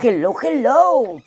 [0.00, 1.20] Hello, hello.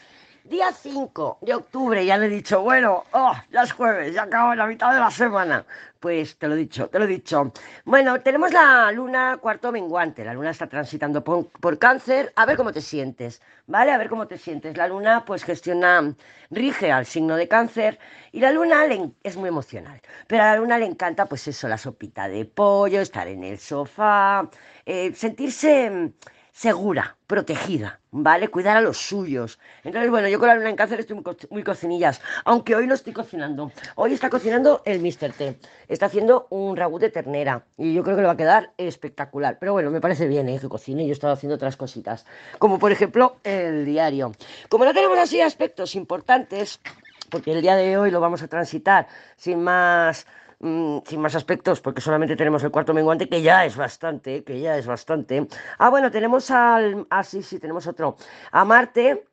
[0.46, 4.56] Día 5 de octubre, ya le he dicho, bueno, oh, ya es jueves, ya acabo
[4.56, 5.66] la mitad de la semana.
[6.00, 7.52] Pues te lo he dicho, te lo he dicho.
[7.84, 12.56] Bueno, tenemos la luna cuarto menguante, la luna está transitando por, por, cáncer, a ver
[12.56, 13.92] cómo te sientes, ¿vale?
[13.92, 14.78] A ver cómo te sientes.
[14.78, 16.16] La luna pues gestiona,
[16.50, 18.00] rige al signo de cáncer
[18.32, 18.86] y la luna
[19.24, 23.02] es muy emocional, pero a la luna le encanta pues eso, la sopita de pollo,
[23.02, 24.50] estar en el sofá,
[24.86, 26.14] eh, sentirse
[26.52, 28.50] segura, protegida, ¿vale?
[28.50, 29.58] Cuidar a los suyos.
[29.84, 32.88] Entonces, bueno, yo con la luna en cáncer estoy muy, co muy, cocinillas, aunque hoy
[32.88, 33.72] no estoy cocinando.
[33.96, 35.32] Hoy está cocinando el Mr.
[35.34, 35.58] T.
[35.88, 39.58] Está haciendo un ragú de ternera y yo creo que le va a quedar espectacular.
[39.60, 40.60] Pero bueno, me parece bien ¿eh?
[40.60, 41.04] que cocine.
[41.06, 42.26] Yo he estado haciendo otras cositas,
[42.60, 44.34] como por ejemplo el diario.
[44.70, 46.82] Como no tenemos así aspectos importantes,
[47.30, 50.28] porque el día de hoy lo vamos a transitar sin más
[50.62, 54.60] mmm, sin más aspectos, porque solamente tenemos el cuarto menguante, que ya es bastante, que
[54.60, 55.48] ya es bastante.
[55.78, 57.06] Ah, bueno, tenemos al...
[57.10, 58.18] Ah, sí, sí, tenemos otro.
[58.52, 59.26] A Marte,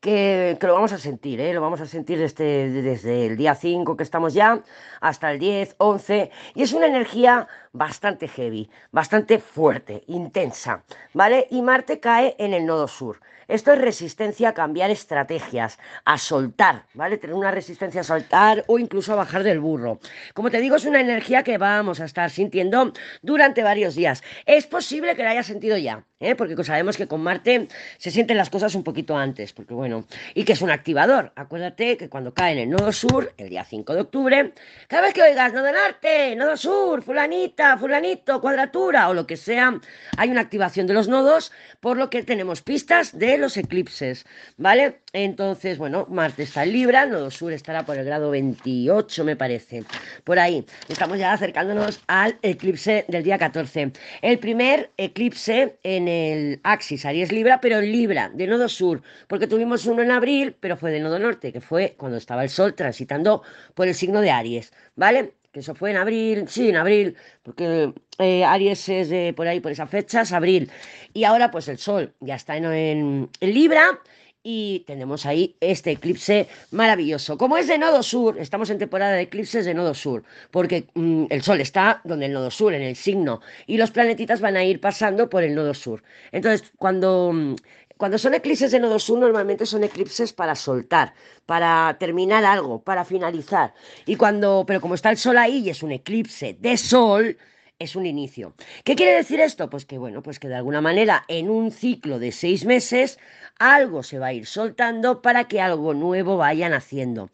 [0.00, 1.54] que, que, lo vamos a sentir, ¿eh?
[1.54, 4.62] lo vamos a sentir desde, desde el día 5 que estamos ya
[5.00, 10.84] hasta el 10, 11, y es una energía bastante heavy, bastante fuerte, intensa,
[11.14, 11.46] ¿vale?
[11.50, 13.20] Y Marte cae en el nodo sur.
[13.48, 17.18] Esto es resistencia a cambiar estrategias, a soltar, ¿vale?
[17.18, 19.98] Tener una resistencia a soltar o incluso a bajar del burro.
[20.32, 24.22] Como te digo, es una energía que vamos a estar sintiendo durante varios días.
[24.46, 26.34] Es posible que la hayas sentido ya, ¿eh?
[26.34, 30.44] porque sabemos que con Marte se sienten las cosas un poquito antes, porque bueno, y
[30.44, 31.32] que es un activador.
[31.36, 34.52] Acuérdate que cuando cae en el nodo sur, el día 5 de octubre,
[34.88, 39.80] cada vez que oigas nodo norte, nodo sur, fulanita, fulanito, cuadratura o lo que sea,
[40.16, 44.24] hay una activación de los nodos, por lo que tenemos pistas de los eclipses,
[44.56, 45.00] ¿vale?
[45.12, 49.84] Entonces, bueno, Marte está en Libra, nodo sur estará por el grado 28, me parece.
[50.24, 53.92] Por ahí, estamos ya acercándonos al eclipse del día 14.
[54.22, 59.46] El primer eclipse en el Axis Aries Libra, pero en Libra, de nodo sur, porque
[59.46, 62.74] tuvimos uno en abril, pero fue de nodo norte, que fue cuando estaba el Sol
[62.74, 63.42] transitando
[63.74, 65.34] por el signo de Aries, ¿vale?
[65.52, 69.60] Que eso fue en abril, sí, en abril, porque eh, Aries es de por ahí,
[69.60, 70.70] por esas fechas, abril.
[71.12, 74.00] Y ahora pues el Sol ya está en, en, Libra
[74.42, 77.36] y tenemos ahí este eclipse maravilloso.
[77.36, 81.26] Como es de nodo sur, estamos en temporada de eclipses de nodo sur, porque mmm,
[81.28, 84.64] el Sol está donde el nodo sur, en el signo, y los planetitas van a
[84.64, 86.02] ir pasando por el nodo sur.
[86.32, 87.56] Entonces, cuando mmm,
[88.02, 91.14] cuando son eclipses de nodo sur, normalmente son eclipses para soltar,
[91.46, 93.74] para terminar algo, para finalizar.
[94.06, 97.38] Y cuando, pero como está el sol ahí y es un eclipse de sol,
[97.78, 98.56] es un inicio.
[98.82, 99.70] ¿Qué quiere decir esto?
[99.70, 103.20] Pues que bueno, pues que de alguna manera en un ciclo de seis meses
[103.60, 107.30] algo se va a ir soltando para que algo nuevo vaya naciendo.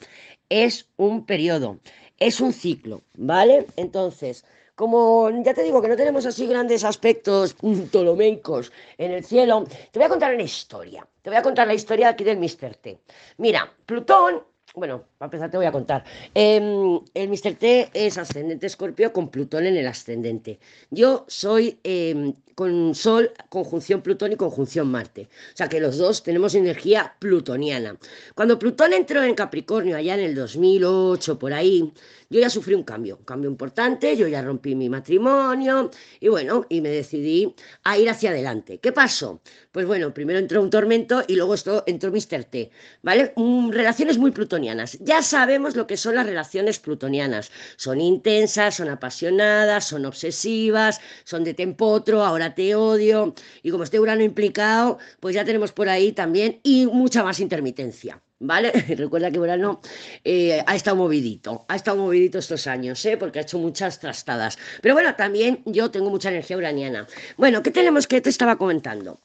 [0.50, 1.80] Es un periodo,
[2.18, 3.68] es un ciclo, ¿vale?
[3.76, 4.44] Entonces,
[4.78, 7.56] como ya te digo que no tenemos así grandes aspectos
[7.90, 11.04] ptolomeicos en el cielo, te voy a contar una historia.
[11.20, 12.76] Te voy a contar la historia aquí del Mr.
[12.76, 13.00] T.
[13.38, 14.44] Mira, Plutón
[14.74, 16.04] bueno, para empezar te voy a contar.
[16.34, 17.54] Eh, el Mr.
[17.58, 20.60] T es ascendente escorpio con Plutón en el ascendente.
[20.90, 25.28] Yo soy eh, con Sol, conjunción Plutón y conjunción Marte.
[25.54, 27.96] O sea que los dos tenemos energía plutoniana.
[28.34, 31.92] Cuando Plutón entró en Capricornio allá en el 2008, por ahí,
[32.30, 36.66] yo ya sufrí un cambio, un cambio importante, yo ya rompí mi matrimonio y bueno,
[36.68, 37.54] y me decidí
[37.84, 38.78] a ir hacia adelante.
[38.78, 39.40] ¿Qué pasó?
[39.70, 42.42] Pues bueno, primero entró un tormento y luego esto entró Mr.
[42.42, 43.32] T, ¿vale?
[43.36, 44.98] Mm, relaciones muy plutonianas.
[45.08, 47.50] Ya sabemos lo que son las relaciones plutonianas.
[47.76, 53.34] Son intensas, son apasionadas, son obsesivas, son de tempotro, ahora te odio.
[53.62, 58.20] Y como esté Urano implicado, pues ya tenemos por ahí también y mucha más intermitencia.
[58.38, 58.70] ¿Vale?
[58.98, 59.80] Recuerda que Urano
[60.24, 63.16] eh, ha estado movidito, ha estado movidito estos años, ¿eh?
[63.16, 64.58] porque ha hecho muchas trastadas.
[64.82, 67.06] Pero bueno, también yo tengo mucha energía uraniana.
[67.38, 69.22] Bueno, ¿qué tenemos que te estaba comentando?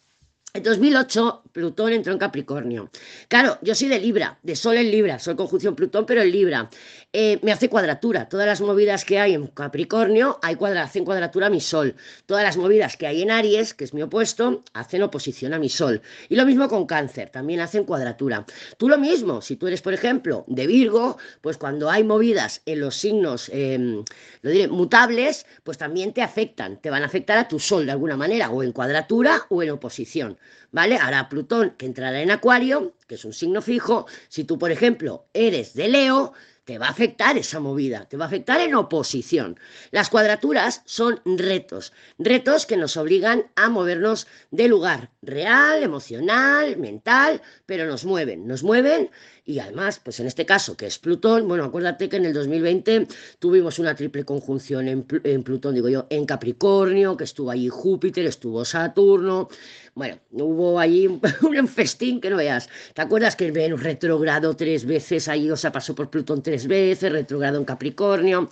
[0.56, 2.91] En 2008, Plutón entró en Capricornio.
[3.28, 6.69] Claro, yo soy de Libra, de Sol en Libra, Sol conjunción Plutón, pero en Libra.
[7.12, 8.30] Eh, me hace cuadratura.
[8.30, 11.96] Todas las movidas que hay en Capricornio, hay cuadra, hacen cuadratura a mi Sol.
[12.28, 15.69] Todas las movidas que hay en Aries, que es mi opuesto, hacen oposición a mi
[15.69, 16.03] Sol.
[16.30, 18.46] Y lo mismo con Cáncer, también hacen cuadratura.
[18.78, 22.79] Tú lo mismo, si tú eres, por ejemplo, de Virgo, pues cuando hay movidas en
[22.79, 24.03] los signos, eh,
[24.44, 26.79] lo diré, mutables, pues también te afectan.
[26.79, 29.72] Te van a afectar a tu Sol de alguna manera, o en cuadratura o en
[29.72, 30.38] oposición.
[30.72, 30.97] ¿Vale?
[30.97, 35.28] Ahora Plutón, que entrará en Acuario, que es un signo fijo, si tú, por ejemplo,
[35.34, 36.34] eres de Leo,
[36.66, 39.59] te va a afectar esa movida, te va a afectar en oposición.
[39.91, 47.41] Las cuadraturas son retos, retos que nos obligan a movernos de lugar real, emocional, mental,
[47.66, 49.09] pero nos mueven, nos mueven
[49.45, 53.07] y además, pues en este caso, que es Plutón, bueno, acuérdate que en el 2020
[53.40, 55.03] tuvimos una triple conjunción en,
[55.43, 59.49] Plutón, digo yo, en Capricornio, que estuvo allí Júpiter, estuvo Saturno,
[59.95, 61.07] bueno, hubo ahí
[61.41, 62.69] un festín que no veas.
[62.93, 67.11] ¿Te acuerdas que Venus retrogrado tres veces ahí, o sea, pasó por Plutón tres veces,
[67.11, 68.49] retrogrado en Capricornio?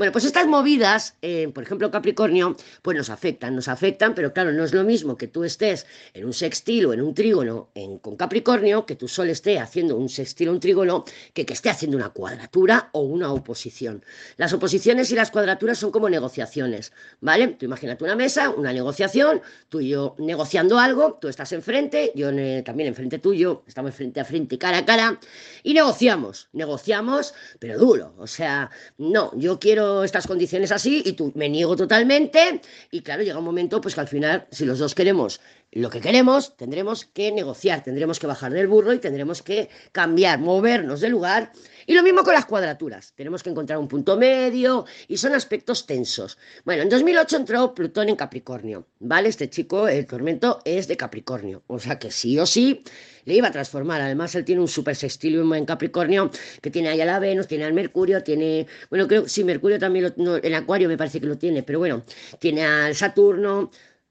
[0.00, 4.50] Bueno, pues estas movidas, eh, por ejemplo Capricornio, pues nos afectan, nos afectan, pero claro,
[4.50, 7.68] no es lo mismo que tú estés en un sextil o en un trígono
[8.00, 11.04] con Capricornio, que tu Sol esté haciendo un sextil o un trígono,
[11.34, 14.02] que que esté haciendo una cuadratura o una oposición.
[14.38, 17.48] Las oposiciones y las cuadraturas son como negociaciones, ¿vale?
[17.48, 22.28] Tú imagínate una mesa, una negociación, tú y yo negociando algo, tú estás enfrente, yo
[22.64, 25.20] también enfrente tuyo, estamos frente a frente, cara a cara,
[25.62, 31.32] y negociamos, negociamos, pero duro, o sea, no, yo quiero estas condiciones así y tú
[31.34, 32.60] me niego totalmente.
[32.90, 35.40] Y claro, llega un momento pues que al final, si los dos queremos
[35.72, 40.40] lo que queremos, tendremos que negociar, tendremos que bajar del burro y tendremos que cambiar,
[40.40, 41.52] movernos del lugar.
[41.86, 45.86] Y lo mismo con las cuadraturas, tenemos que encontrar un punto medio y son aspectos
[45.86, 46.38] tensos.
[46.64, 49.28] Bueno, en 2008 entró Plutón en Capricornio, ¿vale?
[49.28, 52.82] Este chico, el tormento, es de Capricornio, o sea que sí o sí
[53.24, 54.00] le iba a transformar.
[54.00, 56.30] Además, él tiene un super sextilio en Capricornio
[56.60, 60.12] que tiene ahí a la Venus, tiene al Mercurio, tiene, bueno, creo, sí, Mercurio también,
[60.16, 62.04] lo, en Acuario me parece que lo tiene, pero bueno,
[62.38, 63.70] tiene al Saturno,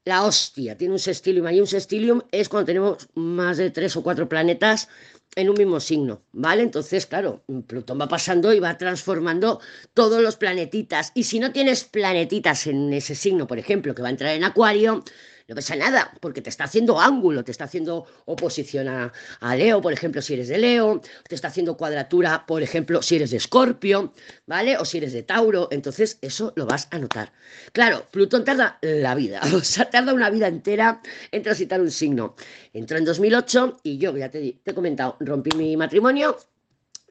[0.10, 1.48] la hostia, tiene un sextilium.
[1.50, 4.90] Y un sextilium es cuando tenemos más de tres o cuatro planetas
[5.36, 6.64] en un mismo signo, ¿vale?
[6.64, 9.62] Entonces, claro, Plutón va pasando y va transformando
[9.94, 11.12] todos los planetitas.
[11.14, 14.44] Y si no tienes planetitas en ese signo, por ejemplo, que va a entrar en
[14.44, 15.04] Acuario,
[15.50, 19.12] no pasa nada, porque te está haciendo ángulo, te está haciendo oposición a,
[19.56, 23.32] Leo, por ejemplo, si eres de Leo, te está haciendo cuadratura, por ejemplo, si eres
[23.32, 24.14] de Escorpio,
[24.46, 24.78] ¿vale?
[24.78, 27.34] O si eres de Tauro, entonces eso lo vas a notar.
[27.72, 31.02] Claro, Plutón tarda la vida, o sea, tarda una vida entera
[31.32, 32.36] en transitar un signo.
[32.72, 36.38] Entró en 2008 y yo, ya te, te he comentado, rompí mi matrimonio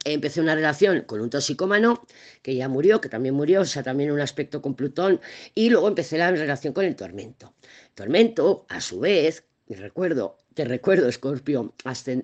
[0.05, 2.05] empecé una relación con un toxicómano
[2.41, 5.19] que ya murió, que también murió, o sea, también un aspecto con Plutón,
[5.55, 7.53] y luego empecé la relación con el tormento.
[7.95, 11.73] Tormento, a su vez, recuerdo, te recuerdo, Escorpio,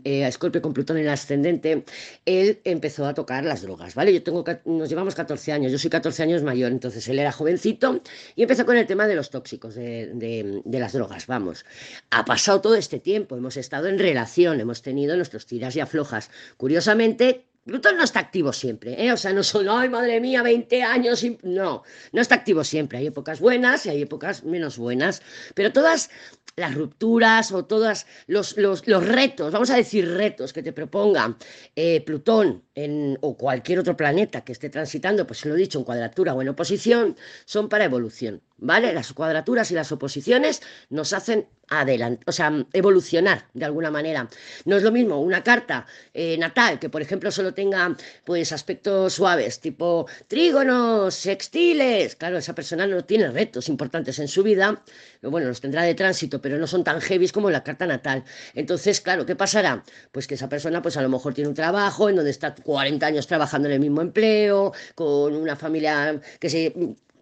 [0.04, 1.86] eh, Escorpio con Plutón en ascendente,
[2.26, 4.14] él empezó a tocar las drogas, ¿vale?
[4.14, 8.02] Yo tengo, nos llevamos 14 años, yo soy 14 años mayor, entonces él era jovencito
[8.36, 11.66] y empezó con el tema de los tóxicos, de, de las drogas, vamos.
[12.10, 16.32] Ha pasado todo este tiempo, hemos estado en relación, hemos tenido nuestros tiras y aflojas.
[16.58, 19.12] Curiosamente, Plutón no está activo siempre, ¿eh?
[19.12, 21.82] o sea, no son, ay, madre mía, 20 años, no,
[22.12, 25.24] no está activo siempre, hay épocas buenas y hay épocas menos buenas,
[25.56, 26.12] pero todas
[26.58, 31.36] las rupturas o todos los, los, los, retos, vamos a decir retos que te proponga
[31.76, 35.86] eh, Plutón en, o cualquier otro planeta que esté transitando, pues lo he dicho, en
[35.86, 38.42] cuadratura o en oposición, son para evolución.
[38.58, 38.94] ¿vale?
[38.94, 44.30] Las cuadraturas y las oposiciones nos hacen adelante, o sea, evolucionar de alguna manera.
[44.66, 49.14] No es lo mismo una carta eh, natal que, por ejemplo, solo tenga pues aspectos
[49.14, 52.16] suaves, tipo trígonos, sextiles.
[52.16, 54.84] Claro, esa persona no tiene retos importantes en su vida,
[55.24, 58.24] bueno, los tendrá de tránsito, pero no son tan heavy como la carta natal.
[58.54, 59.84] Entonces, claro, ¿qué pasará?
[60.12, 63.06] Pues que esa persona, pues a lo mejor tiene un trabajo en donde está 40
[63.06, 66.74] años trabajando en el mismo empleo, con una familia que se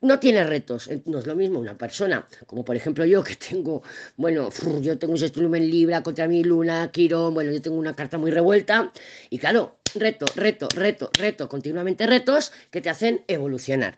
[0.01, 0.89] no tiene retos.
[1.05, 3.83] No es lo mismo una persona, como por ejemplo yo, que tengo,
[4.17, 4.49] bueno,
[4.81, 8.17] yo tengo un sextilum en Libra contra mi Luna, Quirón, bueno, yo tengo una carta
[8.17, 8.91] muy revuelta.
[9.29, 13.97] Y claro, reto, reto, reto, reto, continuamente retos que te hacen evolucionar.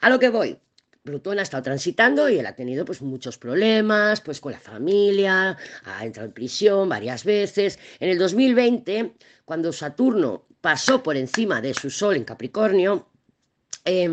[0.00, 0.58] A lo que voy.
[1.06, 5.56] Plutón ha estado transitando y él ha tenido pues muchos problemas, pues con la familia,
[5.84, 7.78] ha entrado en prisión varias veces.
[7.98, 9.14] En el 2020,
[9.46, 13.08] cuando Saturno pasó por encima de su Sol en Capricornio,
[13.86, 14.04] eh,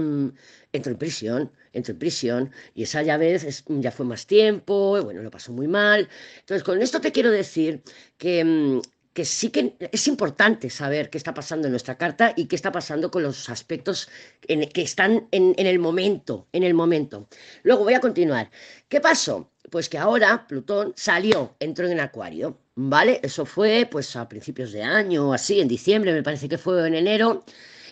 [0.71, 5.21] entró en prisión, entró en prisión, y esa ya vez ya fue más tiempo, bueno,
[5.21, 6.07] lo pasó muy mal.
[6.39, 7.81] Entonces, con esto te quiero decir
[8.17, 8.81] que, mm,
[9.13, 12.72] que sí que es importante saber qué está pasando en nuestra carta y qué está
[12.72, 14.10] pasando con los aspectos
[14.41, 17.27] que están en, en el momento, en el momento.
[17.63, 18.50] Luego voy a continuar.
[18.88, 19.51] ¿Qué pasó?
[19.70, 23.20] Pues que ahora Plutón salió, entró en Acuario, ¿vale?
[23.24, 26.96] Eso fue pues a principios de año, así, en diciembre, me parece que fue en
[26.96, 27.43] enero.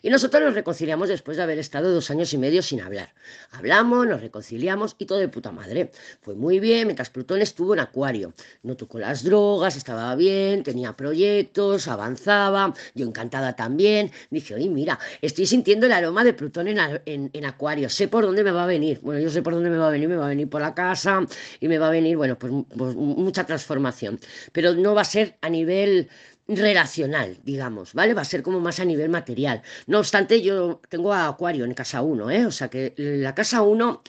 [0.01, 3.13] Y nosotros nos reconciliamos después de haber estado dos años y medio sin hablar.
[3.51, 5.91] Hablamos, nos reconciliamos y todo de puta madre.
[6.21, 8.33] Fue muy bien mientras Plutón estuvo en Acuario.
[8.63, 14.11] No tocó las drogas, estaba bien, tenía proyectos, avanzaba, yo encantada también.
[14.31, 18.51] Dije, oye, mira, estoy sintiendo el aroma de Plutón en, Acuario, sé por dónde me
[18.51, 18.99] va a venir.
[19.01, 20.73] Bueno, yo sé por dónde me va a venir, me va a venir por la
[20.73, 21.25] casa
[21.59, 24.19] y me va a venir, bueno, pues, pues mucha transformación.
[24.51, 26.09] Pero no va a ser a nivel
[26.47, 28.13] relacional, digamos, ¿vale?
[28.13, 29.61] Va a ser como más a nivel material.
[29.87, 32.45] No obstante, yo tengo a Acuario en casa 1, ¿eh?
[32.45, 34.01] O sea que la casa 1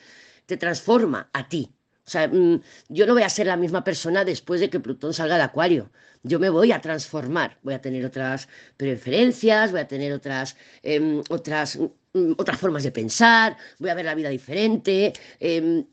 [0.46, 1.72] te transforma a ti.
[2.06, 5.14] O sea, mm, yo no voy a ser la misma persona después de que Plutón
[5.14, 5.90] salga de Acuario.
[6.24, 11.22] Yo me voy a transformar, voy a tener otras preferencias, voy a tener otras, em,
[11.30, 11.78] otras,
[12.12, 15.12] mm, otras formas de pensar, voy a ver la vida diferente.
[15.40, 15.86] Em,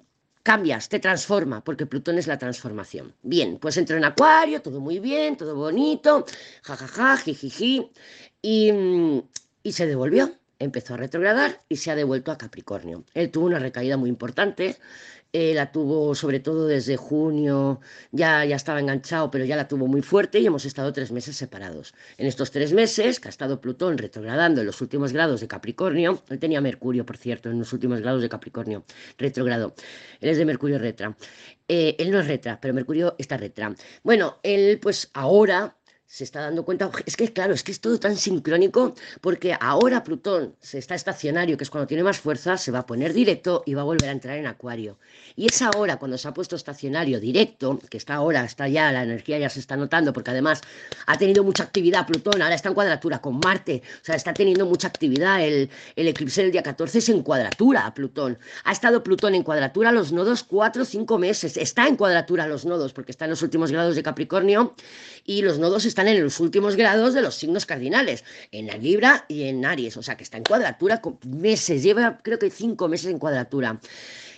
[0.43, 3.13] cambias, te transforma, porque Plutón es la transformación.
[3.22, 6.25] Bien, pues entró en Acuario, todo muy bien, todo bonito,
[6.63, 7.91] jajaja, jijiji,
[8.41, 8.72] y,
[9.63, 13.03] y se devolvió, empezó a retrogradar y se ha devuelto a Capricornio.
[13.13, 14.77] Él tuvo una recaída muy importante,
[15.31, 17.79] eh, la tuvo sobre todo desde junio,
[18.12, 21.36] ya, ya estaba enganchado, pero ya la tuvo muy fuerte y hemos estado tres meses
[21.36, 21.93] separados.
[22.17, 26.24] En estos tres meses, que ha estado Plutón retrogradando en los últimos grados de Capricornio,
[26.29, 28.83] él tenía Mercurio, por cierto, en los últimos grados de Capricornio,
[29.17, 29.75] retrogrado.
[30.19, 31.15] Él es de Mercurio retra.
[31.67, 33.75] Eh, él no es retra, pero Mercurio está retra.
[34.03, 35.77] Bueno, él pues ahora
[36.12, 40.04] se está dando cuenta, es que claro, es que es todo tan sincrónico, porque ahora
[40.04, 43.62] Plutón se está estacionario, que es cuando tiene más fuerza, se va a poner directo
[43.68, 44.98] y va a volver a entrar en Acuario.
[45.36, 49.04] Y es ahora, cuando se ha puesto estacionario directo, que está ahora, está ya, la
[49.04, 50.62] energía ya se está notando, porque además
[51.06, 54.66] ha tenido mucha actividad Plutón, ahora está en cuadratura con Marte, o sea, está teniendo
[54.66, 58.39] mucha actividad, el, el eclipse del día 14 es en cuadratura a Plutón.
[58.63, 62.66] Ha estado Plutón en cuadratura los nodos cuatro o cinco meses, está en cuadratura los
[62.66, 64.74] nodos, porque está en los últimos grados de Capricornio,
[65.24, 69.25] y los nodos están en los últimos grados de los signos cardinales, en la Libra
[69.27, 72.88] y en Aries, o sea que está en cuadratura con meses, lleva creo que cinco
[72.88, 73.79] meses en cuadratura.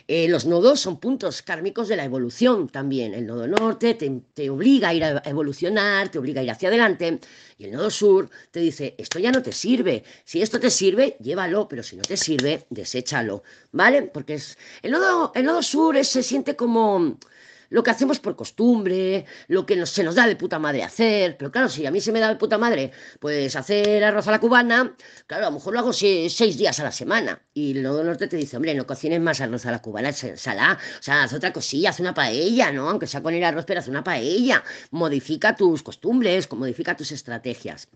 [0.08, 3.14] Eh, los nodos son puntos kármicos de la evolución también.
[3.14, 6.68] El nodo norte te, te, obliga a ir a evolucionar, te obliga a ir hacia
[6.70, 7.20] adelante.
[7.58, 10.04] Y el nodo sur te dice, esto ya no te sirve.
[10.26, 13.44] Si esto te sirve, llévalo, pero si no te sirve, deséchalo.
[13.72, 14.02] ¿Vale?
[14.04, 17.18] Porque es, el, nodo, el nodo sur es, se siente como
[17.72, 21.38] lo que hacemos por costumbre, lo que se nos da de puta madre hacer.
[21.38, 24.32] Pero claro, si a mí se me da de puta madre, pues hacer arroz a
[24.32, 27.42] la cubana, claro, a lo mejor lo hago seis, días a la semana.
[27.54, 30.78] Y el nodo norte te dice, hombre, no cocines más arroz a la cubana, salá.
[31.00, 32.90] O sea, haz otra cosilla, haz una paella, ¿no?
[32.90, 34.64] Aunque sea con el arroz, pero haz una paella.
[34.92, 37.88] Modifica tus costumbres, modifica tus estrategias.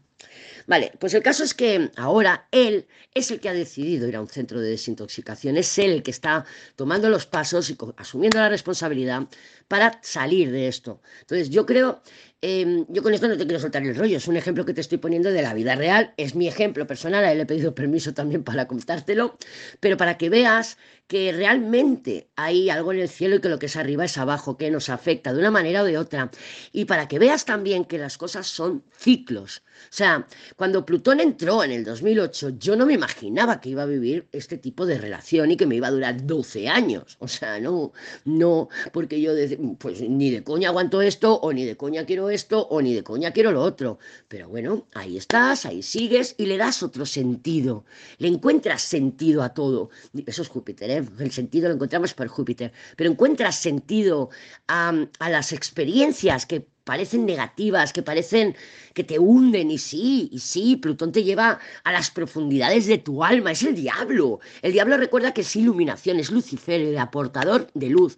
[0.67, 4.21] Vale, pues el caso es que ahora él es el que ha decidido ir a
[4.21, 8.49] un centro de desintoxicación, es él el que está tomando los pasos y asumiendo la
[8.49, 9.27] responsabilidad
[9.67, 11.01] para salir de esto.
[11.21, 12.01] Entonces yo creo
[12.47, 14.81] Em, yo con esto no te quiero soltar el rollo, es un ejemplo que te
[14.81, 18.13] estoy poniendo de la vida real, es mi ejemplo personal, a él he pedido permiso
[18.13, 19.35] también para contártelo,
[19.79, 23.65] pero para que veas que realmente hay algo en el cielo y que lo que
[23.65, 26.29] es arriba es abajo, que nos afecta de una manera o de otra,
[26.71, 29.63] y para que veas también que las cosas son ciclos.
[29.89, 33.87] O sea, cuando Plutón entró en el 2008, yo no me imaginaba que iba a
[33.87, 37.17] vivir este tipo de relación y que me iba a durar 12 años.
[37.19, 37.91] O sea, no,
[38.23, 39.31] no, porque yo
[39.79, 42.34] pues ni de coña aguanto esto o ni de coña quiero esto
[42.69, 43.99] o ni de coña quiero lo otro.
[44.27, 47.85] Pero bueno, ahí estás, ahí sigues y le das otro sentido.
[48.17, 49.89] Le encuentras sentido a todo.
[50.25, 51.05] Eso es Júpiter, ¿eh?
[51.19, 52.71] El sentido lo encontramos por Júpiter.
[52.95, 54.29] Pero encuentras sentido
[54.67, 58.55] a, a las experiencias que parecen negativas, que parecen
[58.93, 59.69] que te hunden.
[59.69, 63.75] Y sí, y sí, Plutón te lleva a las profundidades de tu alma, es el
[63.75, 64.39] diablo.
[64.61, 68.17] El diablo recuerda que es iluminación, es Lucifer, el aportador de luz.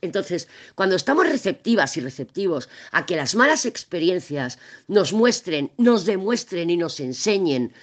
[0.00, 4.58] Entonces, cuando estamos receptivas y receptivos a que las malas experiencias
[4.88, 7.74] nos muestren, nos demuestren y nos enseñen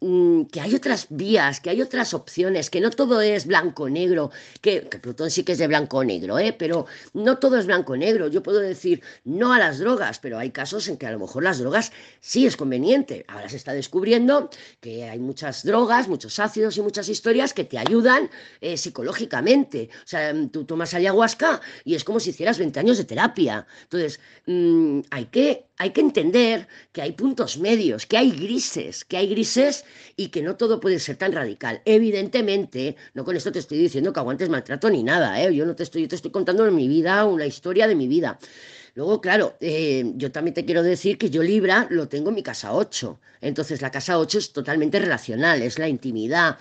[0.00, 4.30] que hay otras vías, que hay otras opciones, que no todo es blanco-negro,
[4.62, 6.54] que, que, Plutón sí que es de blanco-negro, ¿eh?
[6.58, 8.28] pero no todo es blanco-negro.
[8.28, 11.42] Yo puedo decir no a las drogas, pero hay casos en que a lo mejor
[11.42, 13.26] las drogas sí es conveniente.
[13.28, 14.48] Ahora se está descubriendo
[14.80, 18.30] que hay muchas drogas, muchos ácidos y muchas historias que te ayudan
[18.62, 19.90] eh, psicológicamente.
[20.02, 23.66] O sea, tú tomas ayahuasca y es como si hicieras 20 años de terapia.
[23.82, 29.16] Entonces, mmm, hay que hay que entender que hay puntos medios, que hay grises, que
[29.16, 31.82] hay grises y que no todo puede ser tan radical.
[31.84, 35.54] Evidentemente, no con esto te estoy diciendo que aguantes maltrato ni nada, ¿eh?
[35.54, 38.08] yo no te estoy, yo te estoy contando en mi vida una historia de mi
[38.08, 38.38] vida.
[38.94, 42.42] Luego, claro, eh, yo también te quiero decir que yo Libra lo tengo en mi
[42.42, 43.20] casa 8.
[43.40, 46.58] Entonces, la casa 8 es totalmente relacional, es la intimidad,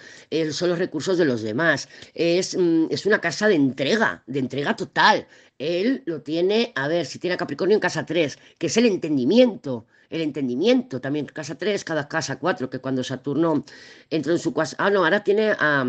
[0.52, 4.76] son los recursos de los demás, es, mm, es una casa de entrega, de entrega
[4.76, 5.28] total.
[5.58, 8.86] Él lo tiene, a ver, si tiene a Capricornio en casa 3, que es el
[8.86, 9.86] entendimiento.
[10.10, 13.64] El entendimiento también, casa 3, cada casa 4, que cuando Saturno
[14.10, 14.76] entró en su casa.
[14.80, 15.86] Ah, no, ahora tiene a.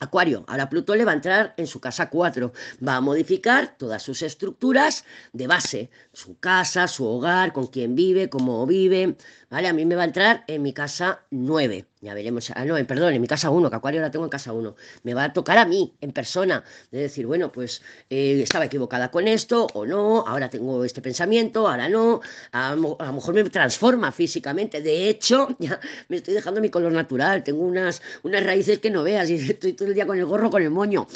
[0.00, 2.52] Acuario, ahora Plutón le va a entrar en su casa 4,
[2.86, 8.28] va a modificar todas sus estructuras de base, su casa, su hogar, con quién vive,
[8.28, 9.16] cómo vive,
[9.50, 9.68] ¿vale?
[9.68, 13.14] A mí me va a entrar en mi casa 9, ya veremos, ah, no, perdón,
[13.14, 15.58] en mi casa 1, que Acuario la tengo en casa 1, me va a tocar
[15.58, 20.24] a mí, en persona, de decir, bueno, pues eh, estaba equivocada con esto o no,
[20.26, 22.20] ahora tengo este pensamiento, ahora no,
[22.52, 26.92] a, a, lo mejor me transforma físicamente, de hecho, ya me estoy dejando mi color
[26.92, 30.26] natural, tengo unas, unas raíces que no veas y estoy todo el día con el
[30.26, 31.06] gorro, con el moño,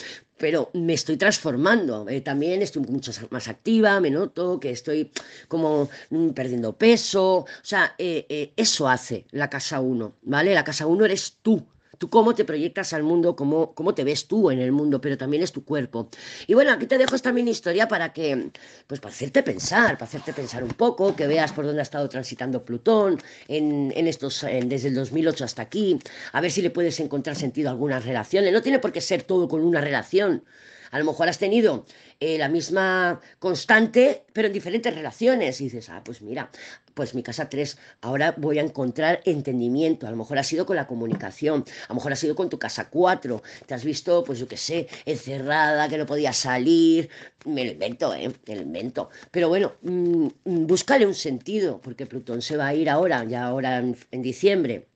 [0.42, 2.08] pero me estoy transformando.
[2.08, 5.08] Eh, también estoy mucho más activa, me noto que estoy
[5.46, 7.36] como mm, perdiendo peso.
[7.36, 10.52] O sea, eh, eh, eso hace la casa 1, ¿vale?
[10.52, 11.64] La casa 1 eres tú
[12.02, 15.16] tú cómo te proyectas al mundo, cómo, cómo te ves tú en el mundo, pero
[15.16, 16.08] también es tu cuerpo.
[16.48, 18.50] Y bueno, aquí te dejo esta mini historia para que,
[18.88, 22.08] pues para hacerte pensar, para hacerte pensar un poco, que veas por dónde ha estado
[22.08, 25.96] transitando Plutón en, estos, desde el 2008 hasta aquí,
[26.32, 28.52] a ver si le puedes encontrar sentido a algunas relaciones.
[28.52, 30.42] No tiene por qué ser todo con una relación.
[30.90, 31.86] A lo mejor has tenido
[32.20, 35.60] eh, la misma constante, pero en diferentes relaciones.
[35.60, 36.50] Y dices, ah, pues mira,
[36.94, 40.06] pues mi casa 3, ahora voy a encontrar entendimiento.
[40.06, 42.58] A lo mejor ha sido con la comunicación, a lo mejor ha sido con tu
[42.58, 43.42] casa 4.
[43.66, 47.08] Te has visto, pues yo qué sé, encerrada, que no podías salir.
[47.44, 48.32] Me lo invento, ¿eh?
[48.46, 49.10] Me lo invento.
[49.30, 53.44] Pero bueno, mm, mm, búscale un sentido, porque Plutón se va a ir ahora, ya
[53.44, 54.91] ahora en diciembre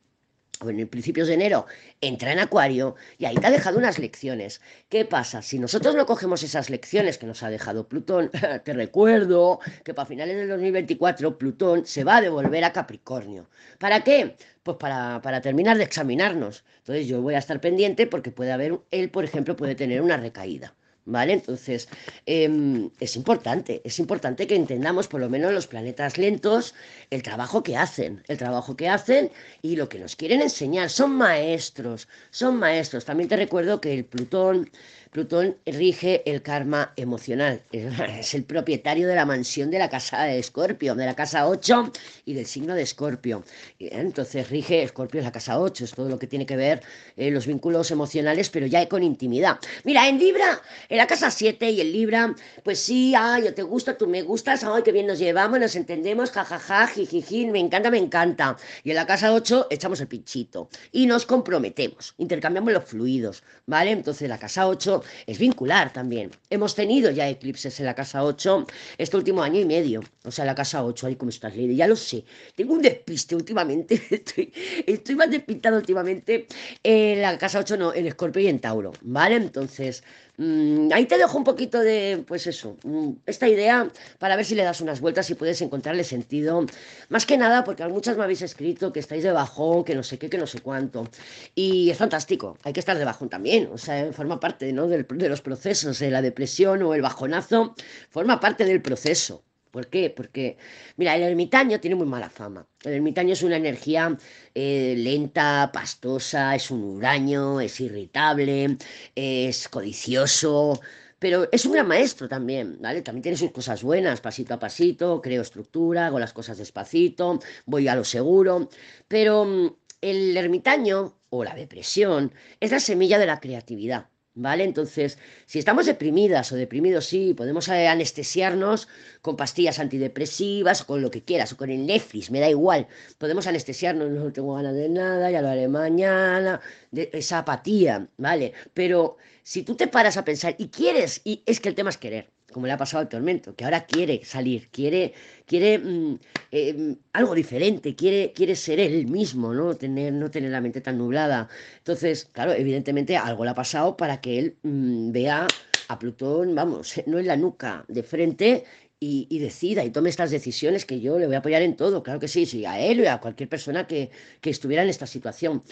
[0.61, 1.67] bueno, en principios de enero,
[2.01, 4.61] entra en Acuario y ahí te ha dejado unas lecciones.
[4.89, 5.43] ¿Qué pasa?
[5.43, 8.31] Si nosotros no cogemos esas lecciones que nos ha dejado Plutón,
[8.65, 13.49] te recuerdo que para finales del 2024 Plutón se va a devolver a Capricornio.
[13.79, 14.37] ¿Para qué?
[14.63, 16.65] Pues para, para terminar de examinarnos.
[16.79, 20.17] Entonces yo voy a estar pendiente porque puede haber, él, por ejemplo, puede tener una
[20.17, 20.75] recaída.
[21.09, 21.35] ¿Vale?
[21.35, 21.89] Entonces,
[22.27, 26.75] em, es importante, es importante que entendamos por lo menos los planetas lentos,
[27.11, 29.31] el trabajo que hacen, el trabajo que hacen
[29.63, 30.91] y lo que nos quieren enseñar.
[30.91, 33.05] Son maestros, son maestros.
[33.05, 34.69] También te recuerdo que el Plutón
[35.17, 40.39] Plutón rige el karma emocional, es el propietario de la mansión de la casa de
[40.39, 41.91] Escorpio, de la casa 8
[42.27, 43.43] y del signo de Escorpio.
[43.79, 46.83] Entonces rige Escorpio en la casa 8, es todo lo que tiene que ver
[47.17, 49.59] eh, los vínculos emocionales, pero ya con intimidad.
[49.85, 53.63] Mira, en Libra, en la casa 7 y en Libra, pues sí, ay, yo te
[53.63, 57.91] gusto, tú me gustas, ay, qué bien nos llevamos, nos entendemos, jajaja, jijiji, me encanta,
[57.91, 58.59] me encanta.
[58.85, 63.93] Y en la casa 8 echamos el pinchito y nos comprometemos, intercambiamos los fluidos, ¿vale?
[63.93, 66.31] Entonces la casa 8 es vincular también.
[66.51, 68.67] Hemos tenido ya eclipses en la casa 8
[68.99, 70.03] este último año y medio.
[70.25, 72.25] O sea, la casa 8, ahí como estás leyendo, ya lo sé.
[72.55, 74.53] Tengo un despiste últimamente, estoy,
[74.87, 76.47] estoy más despistado últimamente
[76.83, 79.37] en la casa 8, no, en Escorpio y en Tauro, ¿vale?
[79.37, 80.03] Entonces,
[80.39, 84.55] Mm, ahí te dejo un poquito de, pues eso, mm, esta idea para ver si
[84.55, 86.67] le das unas vueltas y puedes encontrarle sentido.
[87.09, 90.19] Más que nada, porque muchas me habéis escrito que estáis de bajón, que no sé
[90.19, 91.09] qué, que no sé cuánto.
[91.55, 94.87] Y es fantástico, hay que estar de bajón también, o sea, forma parte ¿no?
[94.89, 97.75] de los procesos, de la depresión o el bajonazo,
[98.11, 99.43] forma parte del proceso.
[99.77, 100.09] ¿Por qué?
[100.09, 100.57] Porque,
[100.97, 102.67] mira, el ermitaño tiene muy mala fama.
[102.83, 104.17] El ermitaño es una energía
[104.55, 108.79] eh, lenta, pastosa, es un huraño, es irritable,
[109.15, 110.81] es codicioso,
[111.19, 113.03] pero es un gran maestro también, ¿vale?
[113.03, 117.87] También tiene sus cosas buenas, pasito a pasito, creo estructura, hago las cosas despacito, voy
[117.87, 118.71] a lo seguro,
[119.09, 124.09] pero mm, el ermitaño o la depresión es la semilla de la creatividad.
[124.39, 124.65] ¿Vale?
[124.65, 128.87] Entonces, si estamos deprimidas o deprimidos, sí, podemos eh, anestesiarnos
[129.23, 132.87] con pastillas antidepresivas, o con lo que quieras, o con el Netflix, me da igual.
[133.17, 136.61] Podemos anestesiarnos, no tengo ganas de nada, ya lo haré mañana,
[136.93, 138.53] esa apatía, ¿vale?
[138.75, 141.97] Pero si tú te paras a pensar y quieres, y es que el tema es
[141.97, 145.13] querer, como le ha pasado al tormento, que ahora quiere salir, quiere,
[145.45, 146.19] quiere mm,
[146.51, 149.75] em, algo diferente, quiere, quiere ser él mismo, ¿no?
[149.77, 151.51] Tener, no tener la mente tan nublada.
[151.77, 155.47] Entonces, claro, evidentemente algo le ha pasado para que él mm, vea
[155.89, 158.65] a Plutón, vamos, no en la nuca, de frente
[158.99, 162.19] y, decida y tome estas decisiones que yo le voy a apoyar en todo, claro
[162.21, 165.63] que sí, sí, a él y a cualquier persona que, que estuviera en esta situación.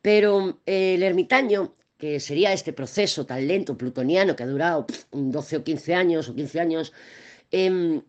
[0.00, 5.56] Pero eh, el ermitaño que sería este proceso tan lento plutoniano que ha durado 12
[5.58, 6.92] o 15 años o 15 años,
[7.52, 8.02] em,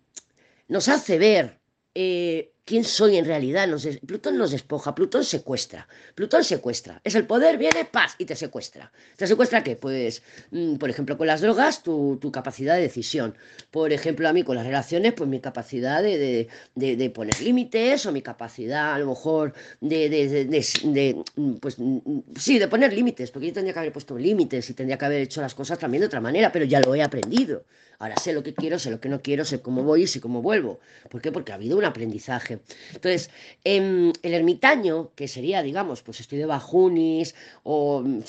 [0.67, 1.59] nos hace ver
[1.93, 3.67] eh, quién soy en realidad.
[4.05, 5.87] Plutón nos despoja, Plutón secuestra.
[6.15, 7.01] Plutón secuestra.
[7.03, 8.91] Es el poder, viene, paz, y te secuestra.
[9.15, 9.75] ¿Te secuestra qué?
[9.75, 13.35] Pues, mm, por ejemplo, con las drogas, tu, capacidad de decisión.
[13.71, 16.47] Por ejemplo, a mí con las relaciones, pues mi capacidad de,
[17.13, 22.93] poner límites o mi capacidad, a lo mejor, de, mm, pues, mm, sí, de poner
[22.93, 25.79] límites, porque yo tendría que haber puesto límites y tendría que haber hecho las cosas
[25.79, 27.65] también de otra manera, pero ya lo he aprendido.
[28.01, 30.19] Ahora sé lo que quiero, sé lo que no quiero, sé cómo voy y sé
[30.19, 30.79] cómo vuelvo.
[31.09, 31.31] ¿Por qué?
[31.31, 32.59] Porque ha habido un aprendizaje.
[32.95, 33.29] Entonces,
[33.63, 38.21] em, el ermitaño, que sería, digamos, pues estoy de bajunis o mm,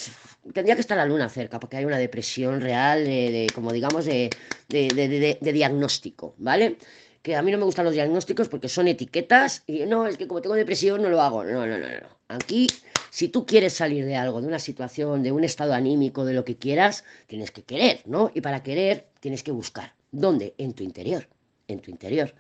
[0.52, 4.28] tendría que estar la luna cerca porque hay una depresión real, de, como digamos, de,
[4.68, 6.76] de diagnóstico, ¿vale?
[7.22, 10.26] que a mí no me gustan los diagnósticos porque son etiquetas y no, es que
[10.26, 11.44] como tengo depresión no lo hago.
[11.44, 12.08] No, no, no, no.
[12.28, 12.66] Aquí,
[13.12, 16.46] si tú quieres salir de algo, de una situación, de un estado anímico, de lo
[16.46, 18.30] que quieras, tienes que querer, ¿no?
[18.32, 19.92] Y para querer tienes que buscar.
[20.12, 20.54] ¿Dónde?
[20.56, 21.28] En tu interior,
[21.68, 22.34] en tu interior.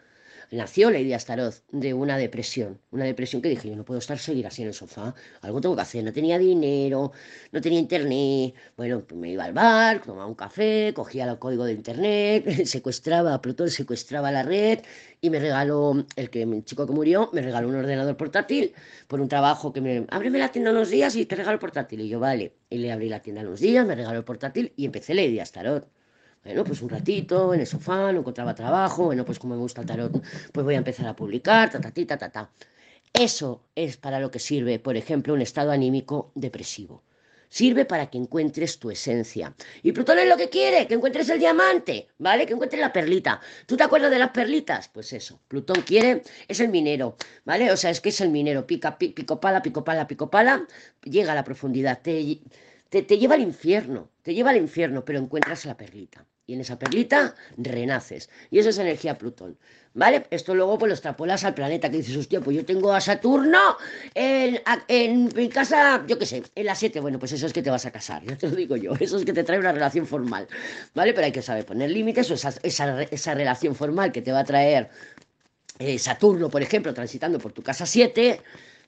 [0.52, 4.46] Nació Lady Astaroth de una depresión, una depresión que dije, yo no puedo estar seguir
[4.46, 7.12] así en el sofá, algo tengo que hacer, no tenía dinero,
[7.52, 11.64] no tenía internet, bueno, pues me iba al bar, tomaba un café, cogía el código
[11.64, 14.80] de internet, secuestraba, Plutón secuestraba la red
[15.20, 18.74] y me regaló, el, que, el chico que murió, me regaló un ordenador portátil
[19.08, 22.00] por un trabajo que me, ábreme la tienda unos días y te regalo el portátil,
[22.02, 24.84] y yo, vale, y le abrí la tienda unos días, me regaló el portátil y
[24.84, 26.01] empecé Lady Astaroth.
[26.44, 29.80] Bueno, pues un ratito en el sofá, no encontraba trabajo, bueno, pues como me gusta
[29.80, 32.50] el tarot, pues voy a empezar a publicar, ta, ta, ta, ta, ta.
[33.12, 37.04] Eso es para lo que sirve, por ejemplo, un estado anímico depresivo.
[37.48, 39.54] Sirve para que encuentres tu esencia.
[39.82, 42.46] Y Plutón es lo que quiere, que encuentres el diamante, ¿vale?
[42.46, 43.40] Que encuentres la perlita.
[43.66, 44.88] ¿Tú te acuerdas de las perlitas?
[44.88, 47.70] Pues eso, Plutón quiere, es el minero, ¿vale?
[47.70, 50.66] O sea, es que es el minero, pica, pico pala, pico pala, pico pala,
[51.04, 52.40] llega a la profundidad, te,
[52.88, 56.60] te, te lleva al infierno, te lleva al infierno, pero encuentras la perlita y en
[56.60, 58.28] esa perlita renaces.
[58.50, 59.56] Y eso es energía Plutón.
[59.94, 60.26] ¿Vale?
[60.30, 63.76] Esto luego pues lo extrapolas al planeta, que dices, hostia, pues yo tengo a Saturno
[64.14, 66.98] en, en mi casa, yo qué sé, en la 7.
[67.00, 68.94] Bueno, pues eso es que te vas a casar, ya te lo digo yo.
[69.00, 70.48] Eso es que te trae una relación formal.
[70.94, 71.12] ¿Vale?
[71.12, 74.40] Pero hay que saber poner límites o esa, esa, esa relación formal que te va
[74.40, 74.88] a traer
[75.78, 78.40] eh, Saturno, por ejemplo, transitando por tu casa 7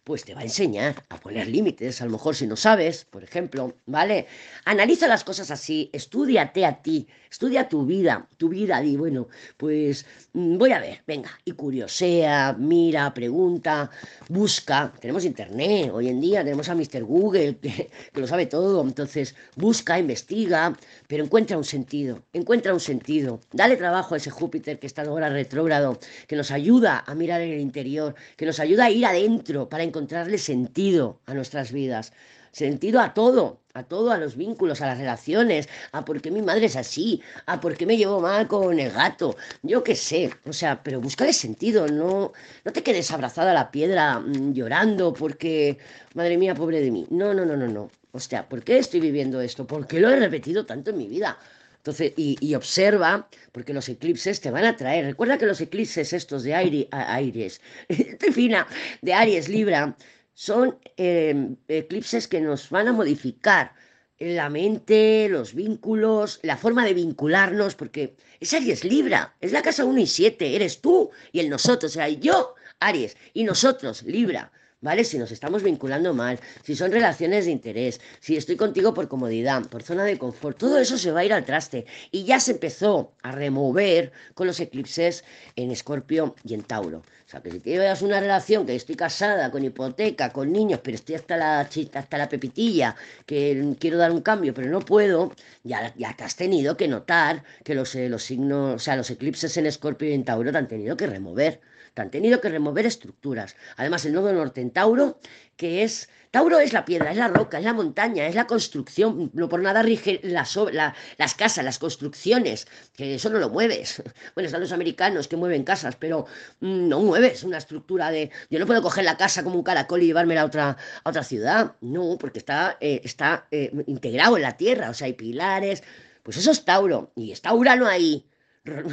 [0.04, 3.24] pues te va a enseñar a poner límites, a lo mejor si no sabes, por
[3.24, 4.26] ejemplo, ¿vale?
[4.66, 10.04] Analiza las cosas así, estudiate a ti, estudia tu vida, tu vida, di, bueno, pues
[10.34, 13.90] mm, voy a ver, venga, y curiosea, mira, pregunta,
[14.28, 17.02] busca, tenemos internet, hoy en día tenemos a Mr.
[17.02, 20.76] Google, que, que lo sabe todo, entonces busca, investiga,
[21.08, 25.30] pero encuentra un sentido, encuentra un sentido, dale trabajo a ese Júpiter que está ahora
[25.30, 29.68] retrógrado, que nos ayuda a mirar en el interior, que nos ayuda a ir adentro
[29.68, 32.12] para encontrarle sentido a nuestras vidas,
[32.50, 36.42] sentido a todo, a todo, a los vínculos, a las relaciones, a por qué mi
[36.42, 40.30] madre es así, a por qué me llevo mal con el gato, yo qué sé,
[40.46, 42.32] o sea, pero búscale sentido, no,
[42.64, 45.78] no te quedes abrazada a la piedra mmm, llorando porque,
[46.14, 48.98] madre mía, pobre de mí, no, no, no, no, no, o sea, ¿por qué estoy
[48.98, 49.64] viviendo esto?
[49.64, 51.38] ¿Por qué lo he repetido tanto en mi vida?
[51.84, 55.04] Entonces, y, y, observa, porque los eclipses te van a traer.
[55.04, 57.60] Recuerda que los eclipses estos de aire, Aries,
[58.32, 58.66] fina,
[59.02, 59.94] de Aries, Libra,
[60.32, 63.74] son eh, eclipses que nos van a modificar
[64.18, 69.84] la mente, los vínculos, la forma de vincularnos, porque es Aries Libra, es la casa
[69.84, 74.50] 1 y 7, eres tú y el nosotros, o sea, yo, Aries, y nosotros, Libra.
[74.84, 75.02] ¿Vale?
[75.02, 79.66] Si nos estamos vinculando mal, si son relaciones de interés, si estoy contigo por comodidad,
[79.68, 81.86] por zona de confort, todo eso se va a ir al traste.
[82.12, 85.24] Y ya se empezó a remover con los eclipses
[85.56, 86.98] en Escorpio y en Tauro.
[86.98, 90.96] O sea, que si tienes una relación que estoy casada, con hipoteca, con niños, pero
[90.96, 92.94] estoy hasta la, hasta la pepitilla,
[93.24, 97.42] que quiero dar un cambio, pero no puedo, ya, ya te has tenido que notar
[97.64, 100.58] que los, eh, los signos, o sea, los eclipses en Escorpio y en Tauro te
[100.58, 101.62] han tenido que remover
[102.02, 103.56] han tenido que remover estructuras.
[103.76, 105.18] Además, el nodo norte en Tauro,
[105.56, 106.08] que es...
[106.30, 109.30] Tauro es la piedra, es la roca, es la montaña, es la construcción.
[109.34, 114.02] No por nada rige las, la, las casas, las construcciones, que eso no lo mueves.
[114.34, 116.26] Bueno, están los americanos que mueven casas, pero
[116.58, 118.30] mm, no mueves una estructura de...
[118.50, 121.22] Yo no puedo coger la casa como un caracol y llevármela a otra, a otra
[121.22, 121.76] ciudad.
[121.80, 125.84] No, porque está, eh, está eh, integrado en la tierra, o sea, hay pilares.
[126.24, 128.26] Pues eso es Tauro, y está Urano ahí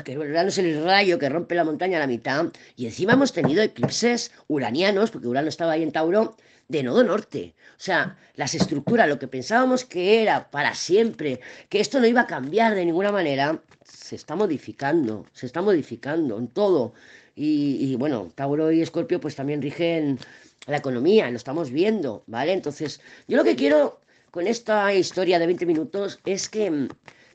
[0.03, 3.31] que Urano es el rayo que rompe la montaña a la mitad, y encima hemos
[3.31, 6.35] tenido eclipses uranianos, porque Urano estaba ahí en Tauro,
[6.67, 7.55] de nodo norte.
[7.77, 12.21] O sea, las estructuras, lo que pensábamos que era para siempre, que esto no iba
[12.21, 16.93] a cambiar de ninguna manera, se está modificando, se está modificando en todo.
[17.33, 20.19] Y, y bueno, Tauro y Escorpio pues también rigen
[20.67, 22.51] la economía, lo estamos viendo, ¿vale?
[22.51, 26.89] Entonces, yo lo que quiero con esta historia de 20 minutos es que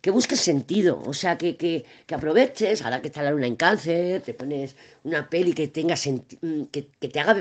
[0.07, 3.57] que busques sentido, o sea, que, que, que, aproveches, ahora que está la luna en
[3.57, 7.35] cáncer, te pones una peli que tenga mm, que, que, te haga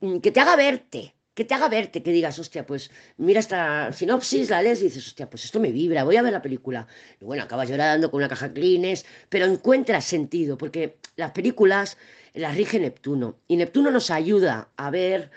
[0.00, 3.92] mm, que te haga verte, que te haga verte, que digas, hostia, pues mira esta
[3.92, 6.88] sinopsis, la lees y dices, hostia, pues esto me vibra, voy a ver la película.
[7.20, 11.98] Y bueno, acabas llorando con una caja Kleenex, pero encuentras sentido, porque las películas
[12.34, 15.30] las rige Neptuno, y Neptuno nos ayuda a ver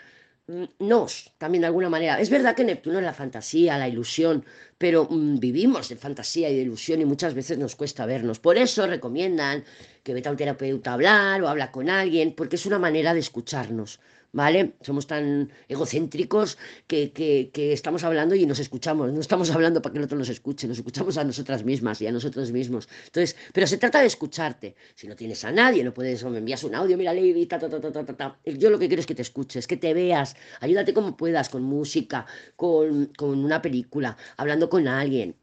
[0.78, 2.20] nos, también de alguna manera.
[2.20, 4.44] Es verdad que Neptuno es la fantasía, la ilusión,
[4.78, 8.38] pero mmm, vivimos de fantasía y de ilusión y muchas veces nos cuesta vernos.
[8.40, 9.64] Por eso recomiendan
[10.02, 13.14] que vete a un terapeuta a hablar o habla con alguien, porque es una manera
[13.14, 14.00] de escucharnos.
[14.32, 14.74] ¿Vale?
[14.82, 19.98] Somos tan egocéntricos que, que, estamos hablando y nos escuchamos, no estamos hablando para que
[19.98, 22.88] el otro nos escuche, nos escuchamos a nosotras mismas y a nosotros mismos.
[23.06, 24.74] Entonces, pero se trata de escucharte.
[24.94, 27.58] Si no tienes a nadie, no puedes, o me envías un audio, mira, Lady, ta,
[27.58, 28.38] ta, ta, ta, ta, ta.
[28.44, 31.62] Yo lo que quiero es que te escuches, que te veas, ayúdate como puedas, con
[31.62, 35.34] música, con, con una película, hablando con alguien.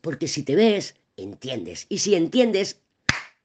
[0.00, 1.86] Porque si te ves, entiendes.
[1.88, 2.80] Y si entiendes,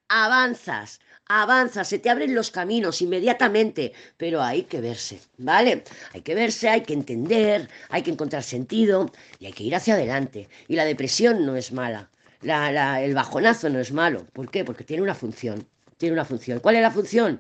[0.08, 1.00] avanzas
[1.41, 5.84] avanza, se te abren los caminos inmediatamente, pero hay que verse, ¿vale?
[6.13, 9.96] Hay que verse, hay que entender, hay que encontrar sentido y hay que ir hacia
[9.96, 10.50] adelante.
[10.67, 12.10] Y la depresión no es mala,
[12.41, 14.26] el bajonazo no es malo.
[14.34, 14.63] ¿Por qué?
[14.63, 15.67] Porque tiene una función,
[15.98, 16.60] tiene una función.
[16.60, 17.39] ¿Cuál es la función?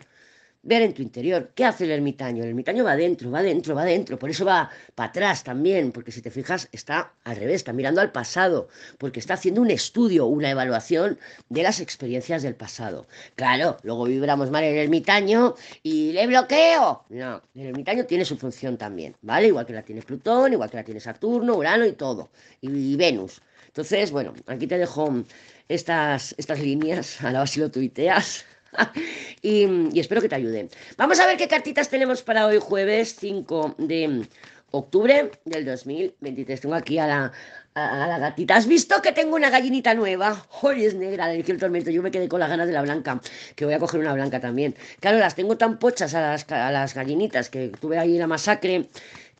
[0.63, 1.51] Ver en tu interior.
[1.53, 2.41] ¿Qué hace el ermitaño?
[2.43, 4.17] El ermitaño va adentro, va adentro, va adentro.
[4.17, 8.01] Por eso va para atrás también, porque si te fijas, está al revés, está mirando
[8.01, 13.07] al pasado, porque está haciendo un estudio, una evaluación de las experiencias del pasado.
[13.35, 17.03] Claro, luego vibramos mal el ermitaño y le bloqueo.
[17.09, 19.47] No, el ermitaño tiene su función también, ¿vale?
[19.47, 23.41] Igual que la tiene Plutón, igual que la tiene Saturno, Urano y todo, y, Venus.
[23.67, 25.23] Entonces, bueno, aquí te dejo
[25.67, 28.45] estas, estas líneas, a la base lo tuiteas
[29.41, 30.69] y, espero que te ayude.
[30.97, 34.27] Vamos a ver qué cartitas tenemos para hoy, jueves 5 de
[34.71, 36.61] octubre del 2023.
[36.61, 37.31] Tengo aquí a la,
[37.75, 38.55] a la gatita.
[38.55, 40.45] ¿Has visto que tengo una gallinita nueva?
[40.61, 41.91] Hoy es negra, le el tormento.
[41.91, 43.21] Yo me quedé con las ganas de la blanca,
[43.55, 44.75] que voy a coger una blanca también.
[44.99, 48.89] Claro, las tengo tan pochas a las, a las gallinitas que tuve ahí la masacre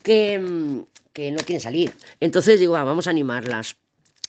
[0.02, 1.94] que, que no quieren salir.
[2.20, 3.76] Entonces digo, vamos a animarlas.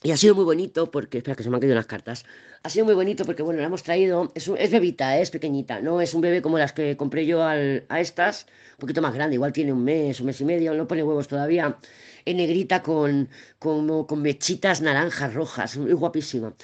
[0.02, 2.24] Y ha sido muy bonito porque, espera que se me han caído unas cartas.
[2.62, 5.22] Ha sido muy bonito porque, bueno, la hemos traído, es, es bebita, ¿eh?
[5.22, 8.78] es pequeñita, no es un bebé como las que compré yo al, a estas, un
[8.80, 11.78] poquito más grande, igual tiene un mes, un mes y medio, no pone huevos todavía,
[12.24, 13.28] en negrita con,
[13.58, 16.54] con, con mechitas naranjas, rojas, muy guapísima.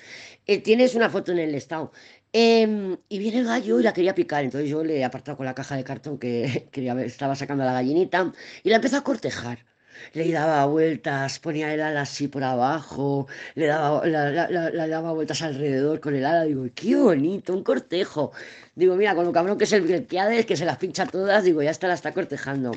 [0.46, 1.92] Eh, tienes una foto en el estado.
[2.32, 5.46] Em, y viene el gallo y la quería picar, entonces yo le he apartado con
[5.46, 9.04] la caja de cartón que, que estaba sacando a la gallinita y la empezó a
[9.04, 9.71] cortejar
[10.12, 16.14] le daba vueltas, ponía el ala así por abajo, le daba, daba vueltas alrededor con
[16.14, 18.32] el ala, digo, qué bonito, un cortejo.
[18.74, 21.62] Digo, mira, con lo cabrón que es el Melquiades, que se las pincha todas, digo,
[21.62, 22.72] ya está, la está cortejando.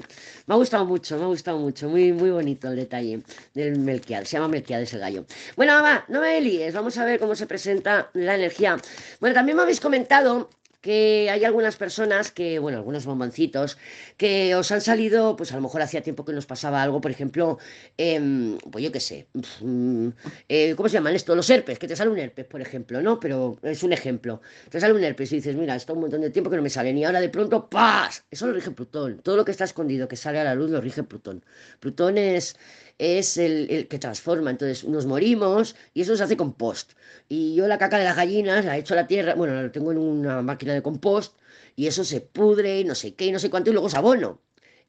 [0.45, 3.21] Me ha gustado mucho, me ha gustado mucho, muy, muy bonito el detalle
[3.53, 5.25] del Melquiades, se llama Melquiades el gallo.
[5.55, 8.77] Bueno, mamá, no me líes, vamos a ver cómo se presenta la energía.
[9.21, 10.49] Bueno, también me habéis comentado
[10.85, 13.75] que hay algunas personas que, bueno, algunos bomboncitos,
[14.17, 17.09] que os han salido, pues a lo mejor hacía tiempo que nos pasaba algo, por
[17.09, 17.57] ejemplo,
[17.97, 19.27] em, pues yo qué sé,
[19.61, 20.09] mm,
[20.47, 21.35] eh, ¿cómo se llaman esto?
[21.35, 23.19] Los herpes, que te sale un herpes, por ejemplo, ¿no?
[23.19, 24.41] Pero es un ejemplo.
[24.69, 26.69] Te sale un herpes y dices, mira, está un montón de tiempo que no me
[26.69, 28.23] sale, y ahora de pronto, ¡paz!
[28.29, 29.21] Eso lo rige Plutón.
[29.23, 31.43] Todo lo que está escondido, que sale a la luz, lo rige Plutón.
[31.79, 32.55] Plutón es
[32.97, 34.51] es el, que transforma.
[34.51, 36.93] Entonces nos morimos y eso se hace compost.
[37.29, 39.71] Y yo la caca de las gallinas la he hecho a la tierra, bueno, la
[39.71, 41.37] tengo en una máquina de compost
[41.75, 43.95] y eso se pudre y no sé qué y no sé cuánto y luego es
[43.95, 44.41] abono.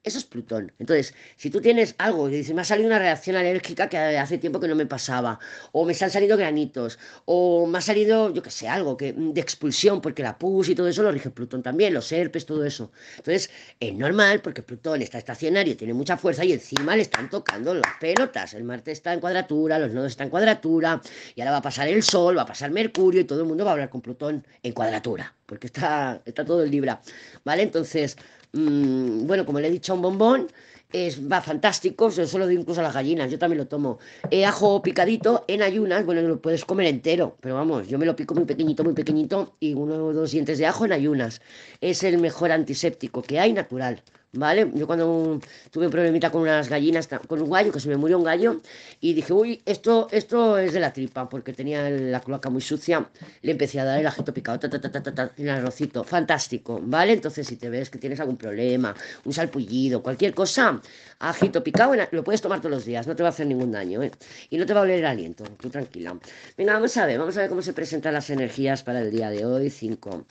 [0.07, 0.71] Eso es Plutón.
[0.79, 4.39] Entonces, si tú tienes algo y dices, me ha salido una reacción alérgica que hace
[4.39, 5.41] tiempo que no me pasaba,
[5.73, 9.41] o me han salido granitos, o me ha salido, yo qué sé, algo que, de
[9.41, 12.93] expulsión, porque la pus y todo eso lo rige Plutón también, los herpes, todo eso.
[13.17, 17.75] Entonces, es normal porque Plutón está estacionario, tiene mucha fuerza y encima le están tocando
[17.75, 18.55] las pelotas.
[18.55, 21.03] El Marte está en cuadratura, los nodos están en cuadratura,
[21.35, 23.65] y ahora va a pasar el Sol, va a pasar Mercurio y todo el mundo
[23.65, 27.01] va a hablar con Plutón en cuadratura, porque está, está todo el Libra.
[27.45, 27.63] ¿Vale?
[27.65, 28.17] Entonces,
[28.53, 30.49] Mm, bueno, como le he dicho un bombón,
[30.93, 33.99] es, va fantástico, se lo doy incluso a las gallinas, yo también lo tomo.
[34.31, 38.17] Eh, ajo picadito en ayunas, bueno, lo puedes comer entero, pero vamos, yo me lo
[38.17, 41.41] pico muy pequeñito, muy pequeñito y uno o dos dientes de ajo en ayunas.
[41.81, 44.03] Es el mejor antiséptico que hay natural.
[44.33, 44.71] ¿Vale?
[44.75, 48.19] Yo cuando tuve un problemita con unas gallinas, con un gallo, que se me murió
[48.19, 48.61] un gallo,
[49.01, 53.09] y dije, uy, esto, esto es de la tripa, porque tenía la cloaca muy sucia,
[53.43, 56.81] le empecé a dar el ajito picado, ta, ta, ta, ta, ta, el arrocito, fantástico,
[56.83, 57.13] ¿vale?
[57.13, 60.81] Entonces, si te ves que tienes algún problema, un salpullido, cualquier cosa,
[61.19, 64.03] ajito picado, lo puedes tomar todos los días, no te va a hacer ningún daño,
[64.03, 64.11] ¿eh?
[64.51, 66.19] Y no te va a oler el aliento, tú tranquila.
[66.57, 69.31] Venga, vamos a ver, vamos a ver cómo se presentan las energías para el día
[69.31, 70.27] de hoy, 5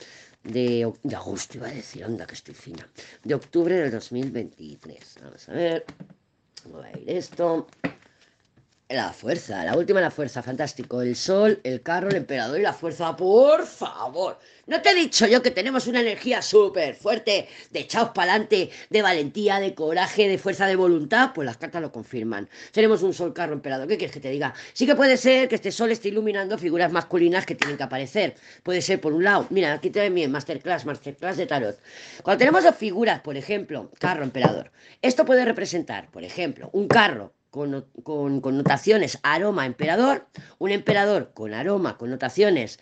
[0.46, 2.88] de, agosto, iba a decir, anda que estoy fina,
[3.24, 5.18] de octubre del 2023.
[5.22, 5.84] Vamos a ver,
[6.74, 7.66] va a ir esto.
[8.88, 11.02] La fuerza, la última la fuerza, fantástico.
[11.02, 14.38] El sol, el carro, el emperador y la fuerza, por favor.
[14.66, 18.70] ¿No te he dicho yo que tenemos una energía súper fuerte, de echaos para adelante,
[18.88, 21.32] de valentía, de coraje, de fuerza de voluntad?
[21.34, 22.48] Pues las cartas lo confirman.
[22.70, 23.88] Tenemos un sol, carro, emperador.
[23.88, 24.54] ¿Qué quieres que te diga?
[24.72, 28.36] Sí que puede ser que este sol esté iluminando figuras masculinas que tienen que aparecer.
[28.62, 31.76] Puede ser, por un lado, mira, aquí te bien, masterclass, masterclass de tarot.
[32.22, 34.70] Cuando tenemos dos figuras, por ejemplo, carro, emperador,
[35.02, 40.26] esto puede representar, por ejemplo, un carro con, connotaciones aroma emperador,
[40.58, 42.78] un emperador con aroma, connotaciones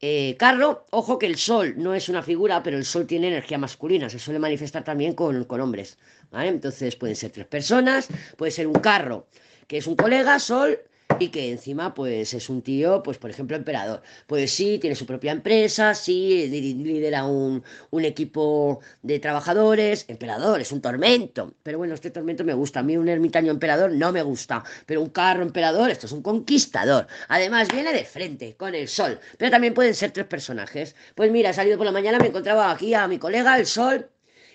[0.00, 0.86] eh, carro.
[0.90, 4.18] Ojo que el sol no es una figura, pero el sol tiene energía masculina, se
[4.18, 5.96] suele manifestar también con, hombres.
[6.32, 9.26] Entonces pueden ser tres personas, puede ser un carro
[9.66, 10.78] que es un colega, sol,
[11.18, 14.02] y que encima pues es un tío, pues por ejemplo, emperador.
[14.26, 20.72] Pues sí, tiene su propia empresa, sí, lidera un, un equipo de trabajadores, emperador, es
[20.72, 21.54] un tormento.
[21.62, 22.80] Pero bueno, este tormento me gusta.
[22.80, 26.22] A mí un ermitaño emperador no me gusta, pero un carro emperador, esto es un
[26.22, 27.06] conquistador.
[27.28, 29.18] Además, viene de frente, con el sol.
[29.38, 30.94] Pero también pueden ser tres personajes.
[31.14, 34.08] Pues mira, he salido por la mañana, me encontraba aquí a mi colega, el sol,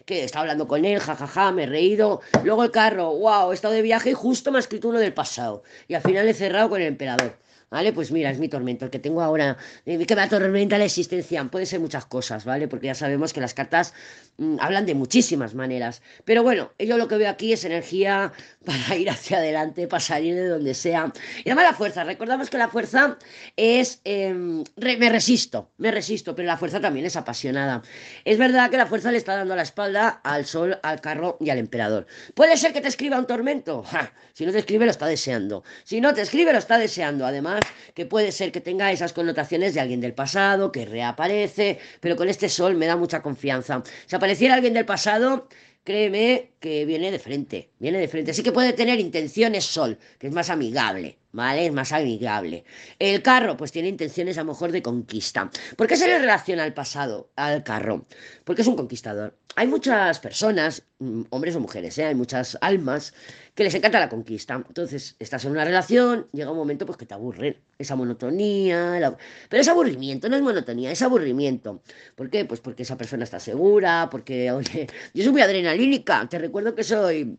[0.06, 2.22] que estaba hablando con él, jajaja, me he reído.
[2.44, 5.14] Luego el carro, wow, he estado de viaje y justo me ha escrito uno del
[5.14, 5.64] pasado.
[5.88, 7.38] Y al final he cerrado con el emperador.
[7.74, 7.92] ¿Vale?
[7.92, 9.58] Pues mira, es mi tormento, el que tengo ahora,
[9.88, 11.44] eh, que me atormenta la existencia.
[11.46, 12.68] Puede ser muchas cosas, ¿vale?
[12.68, 13.96] Porque ya sabemos que las cartas
[14.38, 16.04] mm, hablan de muchísimas maneras.
[16.24, 18.32] Pero bueno, yo lo que veo aquí es energía
[18.64, 21.12] para ir hacia adelante, para salir de donde sea.
[21.44, 23.18] Y además la fuerza, recordamos que la fuerza
[23.56, 27.82] es, em, me resisto, me resisto, pero la fuerza también es apasionada.
[28.24, 31.50] Es verdad que la fuerza le está dando la espalda al sol, al carro y
[31.50, 32.06] al emperador.
[32.36, 33.84] ¿Puede ser que te escriba un tormento?
[34.34, 35.64] si no te escribe, lo está deseando.
[35.84, 37.26] Si no te escribe, lo está deseando.
[37.26, 37.63] Además,
[37.94, 42.30] que puede ser que tenga esas connotaciones de alguien del pasado, que reaparece, pero con
[42.30, 43.84] este sol me da mucha confianza.
[44.06, 45.48] Si apareciera alguien del pasado,
[45.84, 48.34] créeme que viene de frente, viene de frente.
[48.34, 51.66] Sí que puede tener intenciones sol, que es más amigable, ¿vale?
[51.66, 52.64] Es más amigable.
[53.00, 55.52] El carro, pues tiene intenciones a lo mejor de conquista.
[55.76, 58.06] ¿Por qué se le relaciona al pasado, al carro?
[58.44, 59.38] Porque es un conquistador.
[59.56, 62.06] Hay muchas personas, mm, hombres o mujeres, ¿eh?
[62.06, 63.14] hay muchas almas
[63.56, 64.56] que les encanta la conquista.
[64.56, 69.16] Entonces, estás en una relación, llega un momento pues que te aburre esa monotonía,
[69.50, 71.82] pero es aburrimiento, no es monotonía, es aburrimiento.
[72.16, 72.46] ¿Por qué?
[72.46, 76.84] Pues porque esa persona está segura, porque, oye, yo soy muy adrenalínica, te recuerdo que
[76.84, 77.38] soy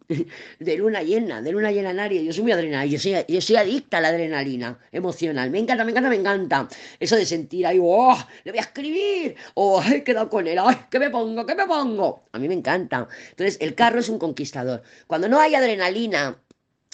[0.60, 3.56] de luna llena, de luna llena nadie, yo soy muy adrenalina, yo soy, yo soy
[3.56, 6.68] adicta a la adrenalina emocional, me encanta, me encanta, me encanta.
[7.00, 10.76] Eso de sentir ahí, oh, le voy a escribir, oh, he quedado con él, ay,
[10.90, 11.44] ¿qué me pongo?
[11.46, 12.03] ¿Qué me pongo?
[12.32, 13.08] A mí me encanta.
[13.30, 14.82] Entonces, el carro es un conquistador.
[15.06, 16.38] Cuando no hay adrenalina,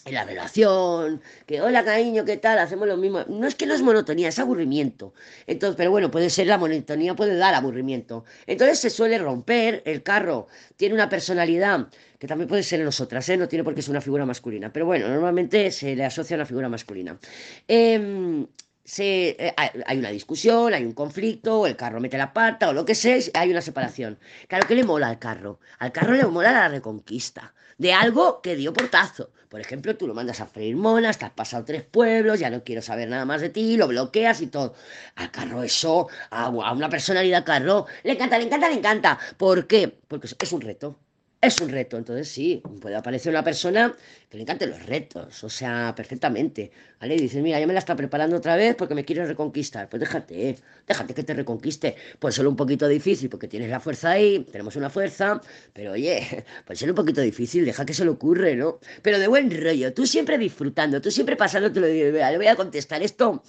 [0.06, 2.58] en la relación, que hola cariño, ¿qué tal?
[2.58, 3.24] Hacemos lo mismo.
[3.28, 5.12] No es que no es monotonía, es aburrimiento.
[5.46, 8.24] Entonces, pero bueno, puede ser la monotonía, puede dar aburrimiento.
[8.46, 13.28] Entonces se suele romper, el carro tiene una personalidad que también puede ser en nosotras,
[13.28, 13.36] ¿eh?
[13.36, 16.38] no tiene por qué ser una figura masculina, pero bueno, normalmente se le asocia a
[16.38, 17.18] una figura masculina.
[17.66, 18.46] Eh,
[18.90, 19.54] se, eh,
[19.86, 23.16] hay una discusión, hay un conflicto, el carro mete la pata, o lo que sea,
[23.34, 24.18] hay una separación.
[24.48, 25.60] Claro, ¿qué le mola al carro?
[25.78, 29.30] Al carro le mola la reconquista de algo que dio portazo.
[29.48, 32.64] Por ejemplo, tú lo mandas a freír monas, te has pasado tres pueblos, ya no
[32.64, 34.74] quiero saber nada más de ti, lo bloqueas y todo.
[35.14, 39.18] Al carro eso, a, a una personalidad carro, le encanta, le encanta, le encanta.
[39.36, 39.86] ¿Por qué?
[40.08, 40.98] Porque es un reto
[41.40, 41.96] es un reto.
[41.96, 43.94] Entonces sí, puede aparecer una persona
[44.28, 46.70] que le encante los retos, o sea, perfectamente.
[47.00, 47.16] ¿Vale?
[47.16, 49.88] Y dices, mira, ya me la está preparando otra vez porque me quiere reconquistar.
[49.88, 51.96] Pues déjate, déjate que te reconquiste.
[52.18, 55.40] Pues solo un poquito difícil porque tienes la fuerza ahí, tenemos una fuerza,
[55.72, 58.78] pero oye, puede ser un poquito difícil, deja que se le ocurre, ¿no?
[59.02, 62.46] Pero de buen rollo, tú siempre disfrutando, tú siempre pasando, te lo digo, le voy
[62.46, 63.42] a contestar esto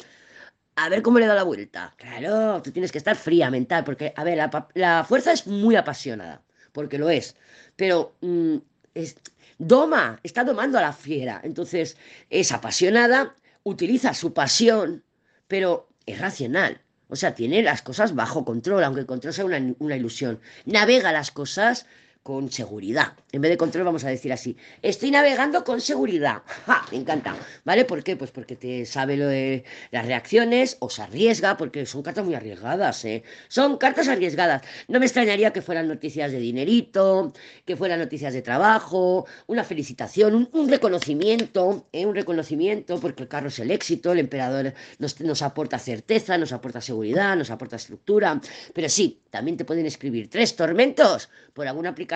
[0.75, 1.93] a ver cómo le da la vuelta.
[1.97, 5.75] Claro, tú tienes que estar fría mental, porque, a ver, la, la, fuerza es muy
[5.75, 6.41] apasionada,
[6.71, 7.35] porque lo es
[7.81, 8.57] pero mm,
[8.93, 9.15] es,
[9.57, 11.41] doma, está domando a la fiera.
[11.43, 11.97] Entonces
[12.29, 15.03] es apasionada, utiliza su pasión,
[15.47, 16.79] pero es racional.
[17.07, 20.39] O sea, tiene las cosas bajo control, aunque el control sea una, una ilusión.
[20.65, 21.87] Navega las cosas
[22.23, 23.13] con seguridad.
[23.31, 26.43] En vez de control vamos a decir así, estoy navegando con seguridad.
[26.67, 26.85] ¡Ja!
[26.91, 27.35] Me encanta.
[27.65, 27.85] ¿Vale?
[27.85, 28.15] ¿Por qué?
[28.15, 32.35] Pues porque te sabe lo de las reacciones o se arriesga, porque son cartas muy
[32.35, 33.23] arriesgadas, ¿eh?
[33.47, 34.61] Son cartas arriesgadas.
[34.87, 37.33] No me extrañaría que fueran noticias de dinerito,
[37.65, 42.05] que fueran noticias de trabajo, una felicitación, un, reconocimiento, ¿eh?
[42.05, 46.53] Un reconocimiento, porque el carro es el éxito, el emperador nos, nos aporta certeza, nos
[46.53, 48.39] aporta seguridad, nos aporta estructura.
[48.73, 52.10] Pero sí, también te pueden escribir tres tormentos por alguna aplicación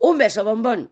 [0.00, 0.90] un beso, bombón.